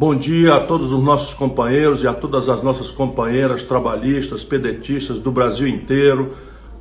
[0.00, 5.18] Bom dia a todos os nossos companheiros e a todas as nossas companheiras trabalhistas, pedetistas
[5.18, 6.32] do Brasil inteiro.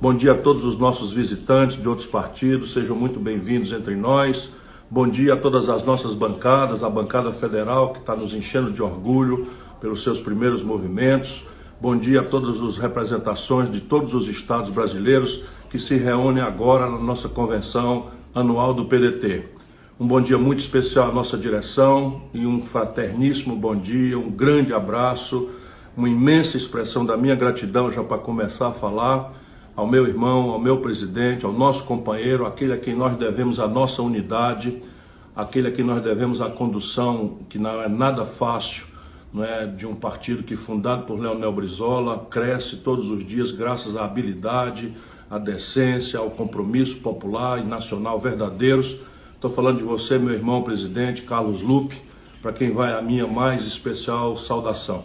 [0.00, 4.50] Bom dia a todos os nossos visitantes de outros partidos, sejam muito bem-vindos entre nós.
[4.88, 8.80] Bom dia a todas as nossas bancadas, a bancada federal que está nos enchendo de
[8.80, 9.48] orgulho
[9.80, 11.44] pelos seus primeiros movimentos.
[11.80, 16.88] Bom dia a todas as representações de todos os estados brasileiros que se reúnem agora
[16.88, 19.57] na nossa convenção anual do PDT.
[20.00, 24.72] Um bom dia muito especial à nossa direção e um fraterníssimo bom dia, um grande
[24.72, 25.50] abraço,
[25.96, 29.32] uma imensa expressão da minha gratidão já para começar a falar
[29.74, 33.66] ao meu irmão, ao meu presidente, ao nosso companheiro, aquele a quem nós devemos a
[33.66, 34.80] nossa unidade,
[35.34, 38.84] aquele a quem nós devemos a condução, que não é nada fácil,
[39.34, 43.96] não é de um partido que fundado por Leonel Brizola cresce todos os dias graças
[43.96, 44.94] à habilidade,
[45.28, 48.96] à decência, ao compromisso popular e nacional verdadeiros
[49.38, 51.96] Estou falando de você, meu irmão presidente Carlos Lupe,
[52.42, 55.04] para quem vai a minha mais especial saudação.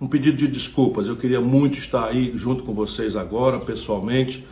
[0.00, 4.46] Um pedido de desculpas, eu queria muito estar aí junto com vocês agora, pessoalmente,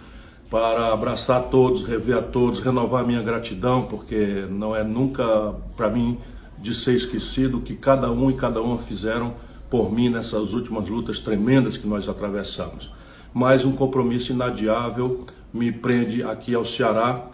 [0.51, 6.19] para abraçar todos, rever a todos, renovar minha gratidão, porque não é nunca para mim
[6.59, 9.35] de ser esquecido o que cada um e cada uma fizeram
[9.71, 12.91] por mim nessas últimas lutas tremendas que nós atravessamos.
[13.33, 17.31] Mas um compromisso inadiável me prende aqui ao Ceará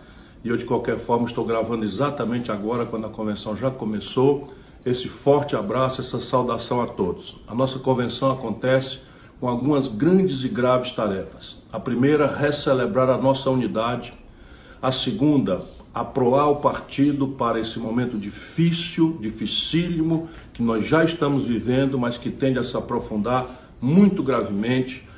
[0.47, 4.55] e eu, de qualquer forma, estou gravando exatamente agora, quando a convenção já começou.
[4.84, 7.36] Esse forte abraço, essa saudação a todos.
[7.48, 9.00] A nossa convenção acontece
[9.41, 11.56] com algumas grandes e graves tarefas.
[11.72, 14.12] A primeira, recelebrar a nossa unidade.
[14.80, 21.98] A segunda, aproar o partido para esse momento difícil, dificílimo, que nós já estamos vivendo,
[21.98, 25.08] mas que tende a se aprofundar muito gravemente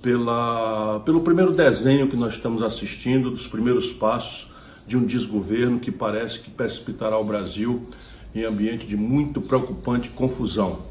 [0.00, 4.48] pela, pelo primeiro desenho que nós estamos assistindo, dos primeiros passos
[4.88, 7.86] de um desgoverno que parece que precipitará o Brasil
[8.34, 10.86] em ambiente de muito preocupante confusão.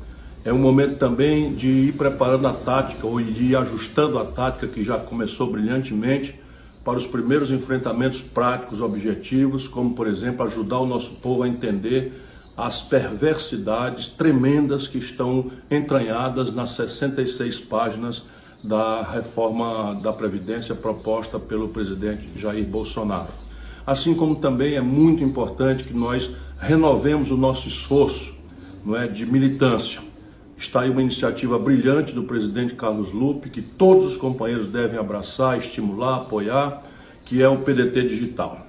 [0.46, 4.68] É um momento também de ir preparando a tática ou de ir ajustando a tática
[4.68, 6.40] que já começou brilhantemente
[6.86, 12.22] para os primeiros enfrentamentos práticos objetivos, como por exemplo ajudar o nosso povo a entender
[12.56, 18.24] as perversidades tremendas que estão entranhadas nas 66 páginas
[18.64, 23.47] da reforma da Previdência proposta pelo presidente Jair Bolsonaro
[23.88, 28.36] assim como também é muito importante que nós renovemos o nosso esforço
[28.86, 30.02] não é, de militância.
[30.58, 35.58] Está aí uma iniciativa brilhante do presidente Carlos Lupe, que todos os companheiros devem abraçar,
[35.58, 36.84] estimular, apoiar,
[37.26, 38.66] que é o PDT Digital.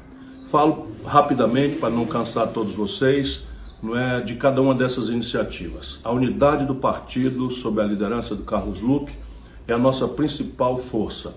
[0.50, 3.46] Falo rapidamente, para não cansar todos vocês,
[3.82, 5.98] não é, de cada uma dessas iniciativas.
[6.04, 9.12] A unidade do partido, sob a liderança do Carlos Lupe,
[9.66, 11.34] é a nossa principal força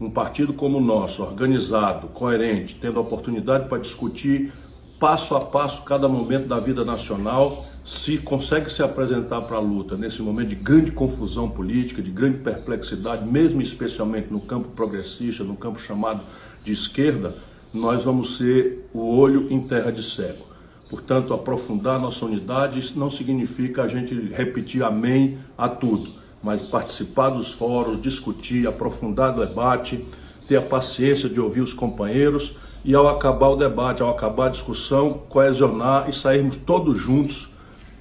[0.00, 4.50] um partido como o nosso, organizado, coerente, tendo a oportunidade para discutir
[4.98, 9.96] passo a passo cada momento da vida nacional, se consegue se apresentar para a luta
[9.96, 15.56] nesse momento de grande confusão política, de grande perplexidade, mesmo especialmente no campo progressista, no
[15.56, 16.22] campo chamado
[16.64, 17.34] de esquerda,
[17.72, 20.46] nós vamos ser o olho em terra de cego.
[20.90, 27.30] Portanto, aprofundar nossa unidade, isso não significa a gente repetir amém a tudo mas participar
[27.30, 30.04] dos fóruns, discutir, aprofundar o debate,
[30.48, 34.50] ter a paciência de ouvir os companheiros e ao acabar o debate, ao acabar a
[34.50, 37.50] discussão, coesionar e sairmos todos juntos,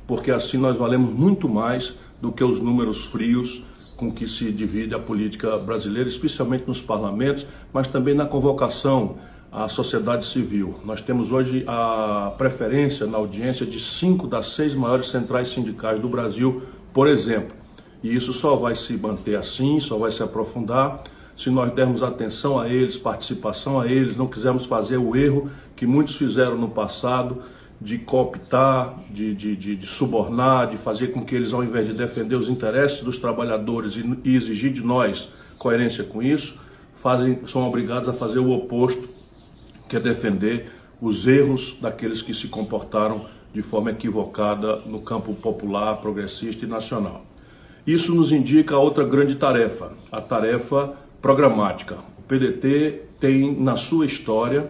[0.07, 3.63] porque assim nós valemos muito mais do que os números frios
[3.99, 9.17] com que se divide a política brasileira, especialmente nos parlamentos, mas também na convocação
[9.51, 10.79] à sociedade civil.
[10.85, 16.07] Nós temos hoje a preferência na audiência de cinco das seis maiores centrais sindicais do
[16.07, 16.63] Brasil,
[16.93, 17.57] por exemplo.
[18.01, 21.03] E isso só vai se manter assim, só vai se aprofundar
[21.39, 25.87] se nós dermos atenção a eles, participação a eles, não quisermos fazer o erro que
[25.87, 27.41] muitos fizeram no passado
[27.79, 31.93] de cooptar, de, de, de, de subornar, de fazer com que eles, ao invés de
[31.93, 36.59] defender os interesses dos trabalhadores e, e exigir de nós coerência com isso,
[36.93, 39.07] fazem, são obrigados a fazer o oposto,
[39.87, 40.69] que é defender
[41.01, 47.28] os erros daqueles que se comportaram de forma equivocada no campo popular, progressista e nacional.
[47.85, 51.95] Isso nos indica outra grande tarefa, a tarefa programática.
[52.17, 54.69] O PDT tem na sua história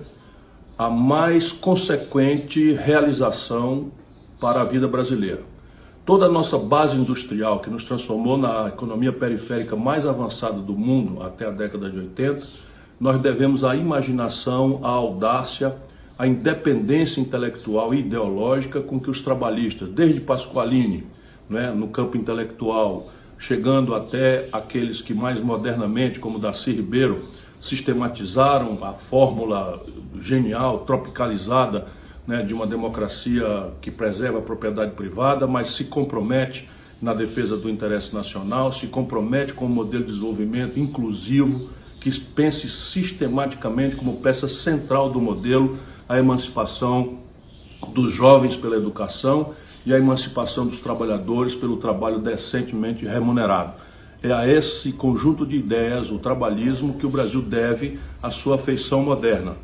[0.77, 3.91] a mais consequente realização
[4.39, 5.41] para a vida brasileira.
[6.05, 11.21] Toda a nossa base industrial, que nos transformou na economia periférica mais avançada do mundo
[11.21, 12.47] até a década de 80,
[12.99, 15.75] nós devemos à imaginação, à audácia,
[16.17, 21.05] à independência intelectual e ideológica com que os trabalhistas, desde Pasqualini,
[21.49, 27.25] né, no campo intelectual, chegando até aqueles que mais modernamente, como Darcy Ribeiro,
[27.59, 29.83] sistematizaram a fórmula
[30.21, 31.87] genial, tropicalizada
[32.27, 36.69] né, de uma democracia que preserva a propriedade privada, mas se compromete
[37.01, 41.69] na defesa do interesse nacional, se compromete com um modelo de desenvolvimento inclusivo,
[41.99, 47.19] que pense sistematicamente como peça central do modelo a emancipação
[47.93, 49.53] dos jovens pela educação
[49.89, 53.73] e a emancipação dos trabalhadores pelo trabalho decentemente remunerado.
[54.21, 59.01] É a esse conjunto de ideias, o trabalhismo, que o Brasil deve a sua feição
[59.01, 59.55] moderna.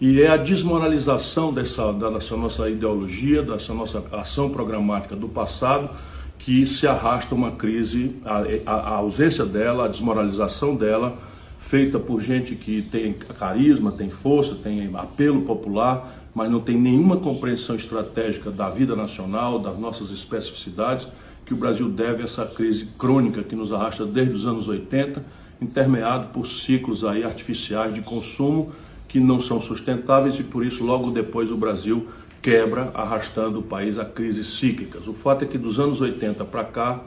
[0.00, 5.90] E é a desmoralização dessa, dessa nossa ideologia, dessa nossa ação programática do passado,
[6.38, 11.18] que se arrasta uma crise, a, a, ausência dela, a desmoralização dela,
[11.58, 17.16] feita por gente que tem carisma, tem força, tem apelo popular, mas não tem nenhuma
[17.16, 21.08] compreensão estratégica da vida nacional, das nossas especificidades,
[21.46, 25.24] que o Brasil deve a essa crise crônica que nos arrasta desde os anos 80,
[25.62, 28.70] intermeado por ciclos aí artificiais de consumo
[29.08, 32.06] que não são sustentáveis e por isso logo depois o Brasil
[32.42, 35.08] quebra, arrastando o país a crises cíclicas.
[35.08, 37.00] O fato é que dos anos 80 para cá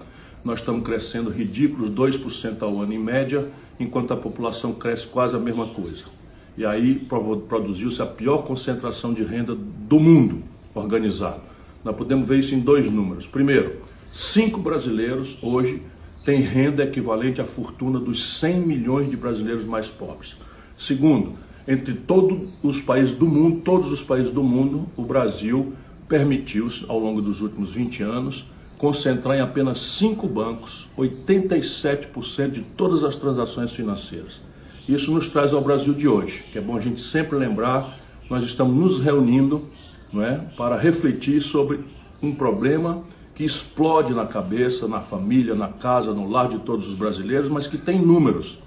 [0.43, 3.47] nós estamos crescendo ridículos 2% ao ano em média,
[3.79, 6.18] enquanto a população cresce quase a mesma coisa.
[6.59, 7.07] E aí
[7.47, 10.43] produziu-se a pior concentração de renda do mundo
[10.75, 11.39] organizado.
[11.85, 13.25] Nós podemos ver isso em dois números.
[13.25, 13.77] Primeiro,
[14.13, 15.81] cinco brasileiros hoje
[16.25, 20.35] têm renda equivalente à fortuna dos 100 milhões de brasileiros mais pobres.
[20.77, 21.35] Segundo,
[21.65, 25.71] entre todos os países do mundo, todos os países do mundo, o Brasil
[26.09, 28.45] permitiu, ao longo dos últimos 20 anos,
[28.77, 34.48] concentrar em apenas cinco bancos 87% de todas as transações financeiras.
[34.89, 37.95] Isso nos traz ao Brasil de hoje, que é bom a gente sempre lembrar,
[38.27, 39.69] nós estamos nos reunindo
[40.11, 41.81] não é, para refletir sobre
[42.23, 43.03] um problema
[43.35, 47.67] que explode na cabeça, na família, na casa, no lar de todos os brasileiros, mas
[47.67, 48.57] que tem números.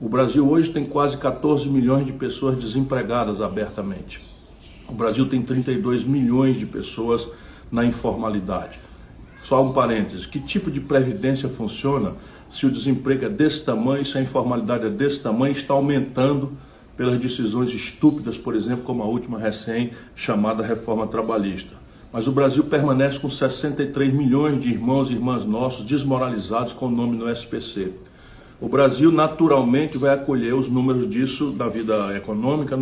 [0.00, 4.20] O Brasil hoje tem quase 14 milhões de pessoas desempregadas abertamente.
[4.88, 7.28] O Brasil tem 32 milhões de pessoas
[7.72, 8.78] na informalidade.
[9.42, 12.12] Só um parênteses: que tipo de previdência funciona
[12.48, 16.52] se o desemprego é desse tamanho, se a informalidade é desse tamanho, está aumentando
[16.96, 21.74] pelas decisões estúpidas, por exemplo, como a última recém chamada reforma trabalhista.
[22.12, 26.90] Mas o Brasil permanece com 63 milhões de irmãos e irmãs nossos desmoralizados com o
[26.90, 27.92] nome no SPC.
[28.58, 32.74] O Brasil naturalmente vai acolher os números disso da vida econômica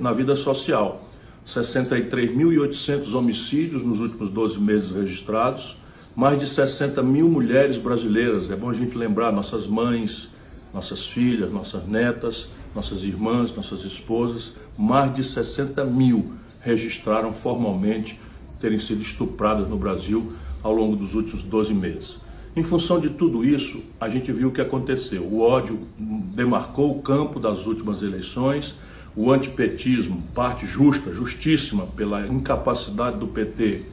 [0.00, 1.02] na vida social.
[1.44, 5.76] 63.800 homicídios nos últimos 12 meses registrados,
[6.16, 8.50] mais de 60 mil mulheres brasileiras.
[8.50, 10.30] É bom a gente lembrar nossas mães,
[10.72, 14.54] nossas filhas, nossas netas, nossas irmãs, nossas esposas.
[14.78, 16.32] Mais de 60 mil
[16.62, 18.18] registraram formalmente
[18.62, 20.32] terem sido estupradas no Brasil
[20.62, 22.16] ao longo dos últimos 12 meses.
[22.56, 25.22] Em função de tudo isso, a gente viu o que aconteceu.
[25.22, 25.78] O ódio
[26.34, 28.74] demarcou o campo das últimas eleições,
[29.14, 33.84] o antipetismo, parte justa, justíssima, pela incapacidade do PT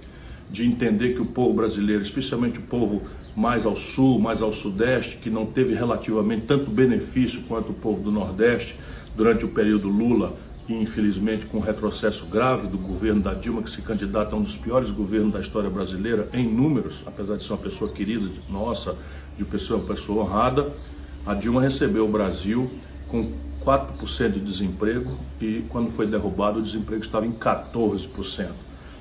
[0.50, 3.02] de entender que o povo brasileiro, especialmente o povo
[3.36, 8.02] mais ao sul, mais ao sudeste, que não teve relativamente tanto benefício quanto o povo
[8.02, 8.78] do Nordeste
[9.16, 10.36] durante o período Lula,
[10.68, 14.42] e infelizmente com um retrocesso grave do governo da Dilma, que se candidata a um
[14.42, 18.96] dos piores governos da história brasileira em números, apesar de ser uma pessoa querida, nossa,
[19.38, 20.72] de pessoa, pessoa honrada,
[21.26, 22.70] a Dilma recebeu o Brasil
[23.08, 28.50] com 4% de desemprego e quando foi derrubado o desemprego estava em 14%.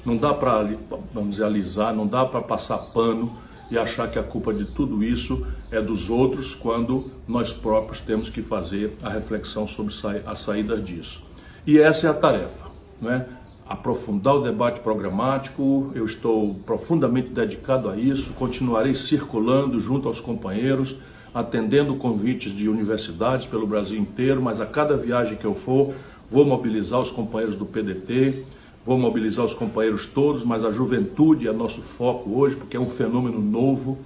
[0.04, 0.68] Não dá para,
[1.12, 3.32] vamos dizer, alisar, não dá para passar pano
[3.70, 8.28] e achar que a culpa de tudo isso é dos outros, quando nós próprios temos
[8.28, 9.94] que fazer a reflexão sobre
[10.26, 11.24] a saída disso.
[11.66, 12.66] E essa é a tarefa,
[13.00, 13.26] né?
[13.72, 15.90] aprofundar o debate programático.
[15.94, 20.96] Eu estou profundamente dedicado a isso, continuarei circulando junto aos companheiros,
[21.32, 25.94] atendendo convites de universidades pelo Brasil inteiro, mas a cada viagem que eu for,
[26.30, 28.44] vou mobilizar os companheiros do PDT,
[28.84, 32.90] vou mobilizar os companheiros todos, mas a juventude é nosso foco hoje, porque é um
[32.90, 33.98] fenômeno novo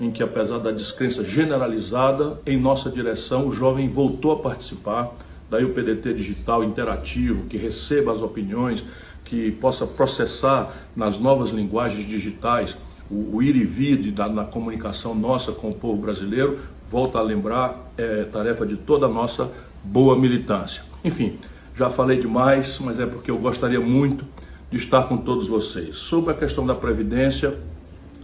[0.00, 5.12] em que, apesar da descrença generalizada, em nossa direção, o jovem voltou a participar
[5.50, 8.84] daí o PDT digital interativo, que receba as opiniões,
[9.24, 12.76] que possa processar nas novas linguagens digitais
[13.10, 16.58] o, o ir e vir da, na comunicação nossa com o povo brasileiro,
[16.90, 19.50] volta a lembrar, é tarefa de toda a nossa
[19.82, 20.82] boa militância.
[21.04, 21.38] Enfim,
[21.78, 24.24] já falei demais, mas é porque eu gostaria muito
[24.68, 25.96] de estar com todos vocês.
[25.96, 27.54] Sobre a questão da Previdência,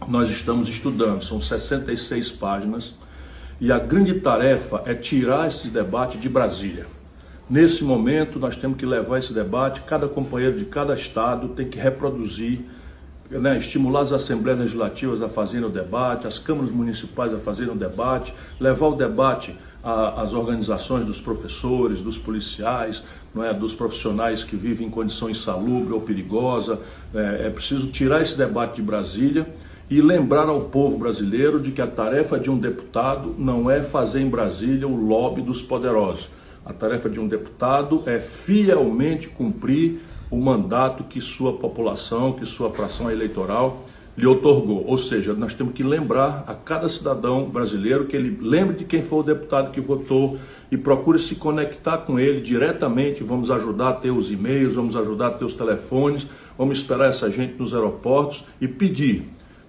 [0.09, 2.95] nós estamos estudando, são 66 páginas,
[3.61, 6.85] e a grande tarefa é tirar esse debate de Brasília.
[7.49, 11.79] Nesse momento, nós temos que levar esse debate, cada companheiro de cada estado tem que
[11.79, 12.59] reproduzir,
[13.29, 17.77] né, estimular as assembleias legislativas a fazerem o debate, as câmaras municipais a fazerem o
[17.77, 23.03] debate, levar o debate às organizações dos professores, dos policiais,
[23.43, 26.79] é, dos profissionais que vivem em condição insalubre ou perigosa.
[27.13, 29.47] É, é preciso tirar esse debate de Brasília
[29.89, 34.21] e lembrar ao povo brasileiro de que a tarefa de um deputado não é fazer
[34.21, 36.29] em Brasília o lobby dos poderosos.
[36.65, 39.99] A tarefa de um deputado é fielmente cumprir
[40.31, 43.85] o mandato que sua população, que sua fração eleitoral
[44.17, 44.85] lhe otorgou.
[44.87, 49.01] Ou seja, nós temos que lembrar a cada cidadão brasileiro que ele lembre de quem
[49.01, 50.37] foi o deputado que votou
[50.71, 53.23] e procure se conectar com ele diretamente.
[53.23, 57.29] Vamos ajudar a ter os e-mails, vamos ajudar a ter os telefones, vamos esperar essa
[57.29, 59.23] gente nos aeroportos e pedir.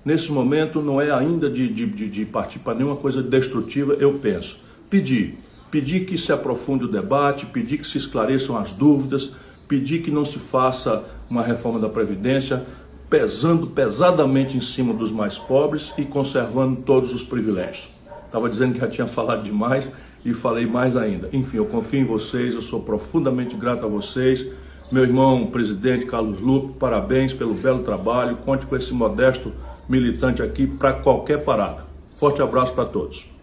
[0.05, 4.59] Nesse momento não é ainda de, de, de partir para nenhuma coisa destrutiva, eu penso.
[4.89, 5.39] Pedir.
[5.69, 9.33] Pedir que se aprofunde o debate, pedir que se esclareçam as dúvidas,
[9.67, 12.65] pedir que não se faça uma reforma da Previdência
[13.09, 17.95] pesando pesadamente em cima dos mais pobres e conservando todos os privilégios.
[18.25, 19.93] Estava dizendo que já tinha falado demais
[20.25, 21.29] e falei mais ainda.
[21.33, 24.45] Enfim, eu confio em vocês, eu sou profundamente grato a vocês.
[24.91, 28.37] Meu irmão presidente Carlos Lupe, parabéns pelo belo trabalho.
[28.45, 29.53] Conte com esse modesto
[29.89, 31.87] militante aqui para qualquer parada.
[32.19, 33.36] Forte abraço para todos.